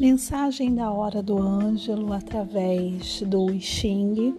Mensagem 0.00 0.76
da 0.76 0.92
Hora 0.92 1.20
do 1.20 1.36
Ângelo 1.36 2.12
através 2.12 3.20
do 3.22 3.48
Xing, 3.58 4.36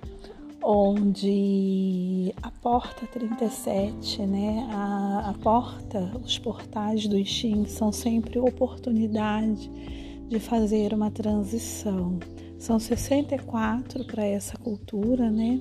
onde 0.63 2.33
a 2.41 2.49
porta 2.49 3.05
37, 3.05 4.21
né? 4.21 4.65
A, 4.71 5.31
a 5.31 5.33
porta, 5.33 6.13
os 6.23 6.39
portais 6.39 7.07
do 7.07 7.21
Xing 7.25 7.65
são 7.65 7.91
sempre 7.91 8.39
oportunidade 8.39 9.69
de 10.29 10.39
fazer 10.39 10.93
uma 10.93 11.11
transição. 11.11 12.19
São 12.57 12.79
64 12.79 14.05
para 14.05 14.23
essa 14.23 14.57
cultura, 14.57 15.29
né? 15.29 15.59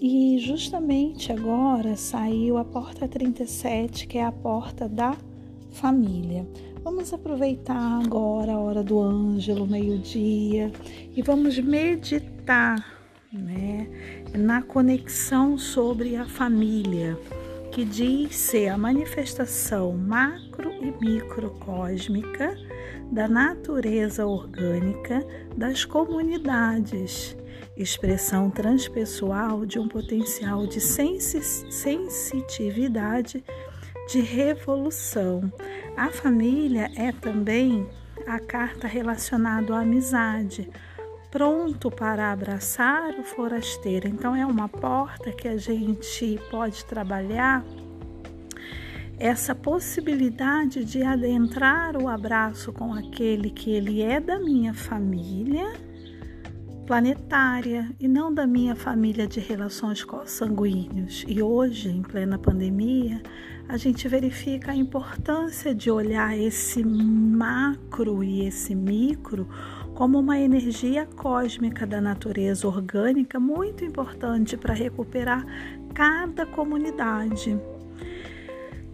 E 0.00 0.38
justamente 0.38 1.30
agora 1.30 1.96
saiu 1.96 2.56
a 2.56 2.64
porta 2.64 3.06
37, 3.06 4.06
que 4.06 4.16
é 4.16 4.24
a 4.24 4.32
porta 4.32 4.88
da 4.88 5.14
família. 5.70 6.46
Vamos 6.84 7.12
aproveitar 7.12 8.00
agora 8.04 8.54
a 8.54 8.58
hora 8.58 8.82
do 8.82 9.00
Ângelo, 9.00 9.68
meio-dia, 9.68 10.72
e 11.14 11.22
vamos 11.22 11.56
meditar 11.56 12.84
né, 13.32 13.86
na 14.34 14.62
conexão 14.62 15.56
sobre 15.56 16.16
a 16.16 16.26
família, 16.26 17.16
que 17.70 17.84
diz 17.84 18.34
ser 18.34 18.66
a 18.66 18.76
manifestação 18.76 19.92
macro 19.92 20.72
e 20.72 20.92
microcósmica 21.00 22.58
da 23.12 23.28
natureza 23.28 24.26
orgânica 24.26 25.24
das 25.56 25.84
comunidades, 25.84 27.36
expressão 27.76 28.50
transpessoal 28.50 29.64
de 29.64 29.78
um 29.78 29.86
potencial 29.86 30.66
de 30.66 30.80
sensitividade 30.80 33.44
de 34.12 34.20
revolução. 34.20 35.50
A 35.96 36.10
família 36.10 36.90
é 36.96 37.12
também 37.12 37.88
a 38.26 38.38
carta 38.38 38.86
relacionada 38.86 39.74
à 39.74 39.80
amizade, 39.80 40.68
pronto 41.30 41.90
para 41.90 42.30
abraçar 42.30 43.18
o 43.18 43.24
forasteiro. 43.24 44.06
Então, 44.06 44.36
é 44.36 44.44
uma 44.44 44.68
porta 44.68 45.32
que 45.32 45.48
a 45.48 45.56
gente 45.56 46.38
pode 46.50 46.84
trabalhar 46.84 47.64
essa 49.18 49.54
possibilidade 49.54 50.84
de 50.84 51.02
adentrar 51.02 51.96
o 51.96 52.06
abraço 52.06 52.70
com 52.70 52.92
aquele 52.92 53.48
que 53.48 53.70
ele 53.70 54.02
é 54.02 54.20
da 54.20 54.38
minha 54.38 54.74
família 54.74 55.72
planetária 56.86 57.90
e 57.98 58.08
não 58.08 58.32
da 58.32 58.46
minha 58.46 58.74
família 58.74 59.26
de 59.26 59.40
relações 59.40 60.04
sanguíneos. 60.26 61.24
E 61.28 61.42
hoje, 61.42 61.88
em 61.88 62.02
plena 62.02 62.38
pandemia, 62.38 63.22
a 63.68 63.76
gente 63.76 64.08
verifica 64.08 64.72
a 64.72 64.76
importância 64.76 65.74
de 65.74 65.90
olhar 65.90 66.36
esse 66.36 66.84
macro 66.84 68.22
e 68.22 68.46
esse 68.46 68.74
micro 68.74 69.48
como 69.94 70.18
uma 70.18 70.38
energia 70.38 71.06
cósmica 71.06 71.86
da 71.86 72.00
natureza 72.00 72.66
orgânica 72.66 73.38
muito 73.38 73.84
importante 73.84 74.56
para 74.56 74.74
recuperar 74.74 75.46
cada 75.94 76.44
comunidade. 76.46 77.58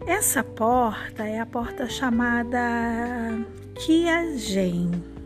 Essa 0.07 0.43
porta 0.43 1.25
é 1.25 1.39
a 1.39 1.47
porta 1.47 1.89
chamada 1.89 2.59
Kiagen 3.75 5.18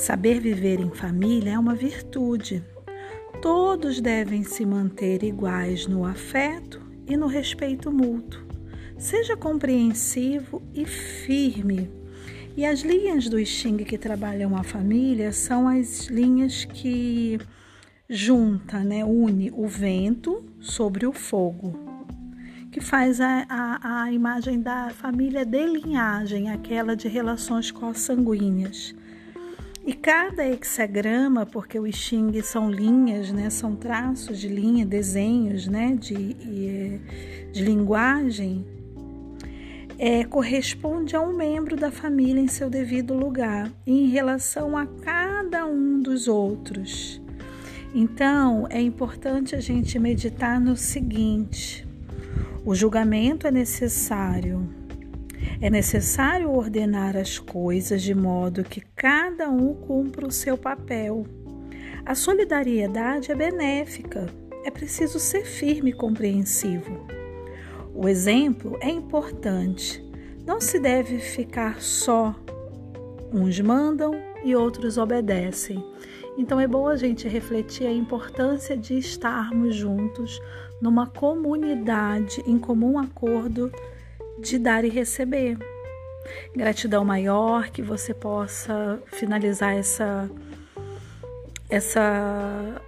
Saber 0.00 0.40
viver 0.40 0.80
em 0.80 0.88
família 0.88 1.52
é 1.52 1.58
uma 1.58 1.74
virtude. 1.74 2.64
Todos 3.42 4.00
devem 4.00 4.42
se 4.42 4.64
manter 4.64 5.22
iguais 5.22 5.86
no 5.86 6.06
afeto 6.06 6.80
e 7.06 7.18
no 7.18 7.26
respeito 7.26 7.92
mútuo. 7.92 8.40
Seja 8.96 9.36
compreensivo 9.36 10.62
e 10.72 10.86
firme. 10.86 11.90
E 12.56 12.64
as 12.64 12.80
linhas 12.80 13.28
do 13.28 13.44
Xing 13.44 13.76
que 13.84 13.98
trabalham 13.98 14.56
a 14.56 14.62
família 14.62 15.32
são 15.32 15.68
as 15.68 16.06
linhas 16.06 16.64
que 16.64 17.38
junta, 18.08 18.78
né, 18.78 19.04
une 19.04 19.50
o 19.54 19.68
vento 19.68 20.42
sobre 20.60 21.06
o 21.06 21.12
fogo, 21.12 21.78
que 22.72 22.80
faz 22.80 23.20
a, 23.20 23.44
a, 23.46 24.04
a 24.04 24.12
imagem 24.12 24.62
da 24.62 24.88
família 24.88 25.44
de 25.44 25.66
linhagem, 25.66 26.48
aquela 26.48 26.96
de 26.96 27.06
relações 27.06 27.70
consanguíneas. 27.70 28.94
E 29.90 29.92
cada 29.92 30.46
hexagrama, 30.46 31.44
porque 31.44 31.76
o 31.76 31.92
Xing 31.92 32.40
são 32.42 32.70
linhas, 32.70 33.32
né, 33.32 33.50
são 33.50 33.74
traços 33.74 34.38
de 34.38 34.46
linha, 34.46 34.86
desenhos 34.86 35.66
né, 35.66 35.96
de, 35.98 36.32
de 37.52 37.64
linguagem, 37.64 38.64
é, 39.98 40.22
corresponde 40.22 41.16
a 41.16 41.20
um 41.20 41.36
membro 41.36 41.74
da 41.74 41.90
família 41.90 42.40
em 42.40 42.46
seu 42.46 42.70
devido 42.70 43.14
lugar, 43.14 43.68
em 43.84 44.06
relação 44.06 44.78
a 44.78 44.86
cada 44.86 45.66
um 45.66 45.98
dos 45.98 46.28
outros. 46.28 47.20
Então, 47.92 48.68
é 48.70 48.80
importante 48.80 49.56
a 49.56 49.60
gente 49.60 49.98
meditar 49.98 50.60
no 50.60 50.76
seguinte: 50.76 51.84
o 52.64 52.76
julgamento 52.76 53.44
é 53.44 53.50
necessário 53.50 54.79
é 55.60 55.68
necessário 55.68 56.50
ordenar 56.50 57.16
as 57.16 57.38
coisas 57.38 58.02
de 58.02 58.14
modo 58.14 58.64
que 58.64 58.80
cada 58.96 59.50
um 59.50 59.74
cumpra 59.74 60.26
o 60.26 60.30
seu 60.30 60.56
papel. 60.56 61.26
A 62.04 62.14
solidariedade 62.14 63.30
é 63.30 63.34
benéfica, 63.34 64.26
é 64.64 64.70
preciso 64.70 65.18
ser 65.18 65.44
firme 65.44 65.90
e 65.90 65.94
compreensivo. 65.94 67.06
O 67.94 68.08
exemplo 68.08 68.78
é 68.80 68.88
importante, 68.88 70.02
não 70.46 70.60
se 70.60 70.78
deve 70.78 71.18
ficar 71.18 71.80
só. 71.80 72.34
Uns 73.32 73.60
mandam 73.60 74.12
e 74.42 74.56
outros 74.56 74.96
obedecem. 74.96 75.84
Então 76.38 76.58
é 76.58 76.66
bom 76.66 76.88
a 76.88 76.96
gente 76.96 77.28
refletir 77.28 77.86
a 77.86 77.92
importância 77.92 78.76
de 78.76 78.96
estarmos 78.96 79.74
juntos 79.74 80.40
numa 80.80 81.06
comunidade 81.06 82.42
em 82.46 82.58
comum 82.58 82.98
acordo 82.98 83.70
de 84.40 84.58
dar 84.58 84.84
e 84.84 84.88
receber. 84.88 85.58
Gratidão 86.54 87.04
maior 87.04 87.70
que 87.70 87.82
você 87.82 88.12
possa 88.14 89.02
finalizar 89.06 89.74
essa 89.74 90.28
essa 91.68 92.82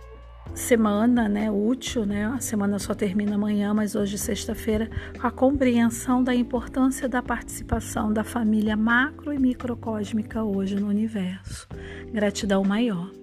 semana, 0.55 1.29
né, 1.29 1.51
útil, 1.51 2.05
né? 2.05 2.27
A 2.27 2.41
semana 2.41 2.79
só 2.79 2.95
termina 2.95 3.37
amanhã, 3.37 3.73
mas 3.73 3.95
hoje 3.95 4.19
sexta-feira, 4.19 4.91
a 5.21 5.31
compreensão 5.31 6.23
da 6.23 6.35
importância 6.35 7.09
da 7.09 7.23
participação 7.23 8.13
da 8.13 8.25
família 8.25 8.77
macro 8.77 9.33
e 9.33 9.39
microcósmica 9.39 10.43
hoje 10.43 10.75
no 10.75 10.89
universo. 10.89 11.69
Gratidão 12.13 12.65
maior. 12.65 13.22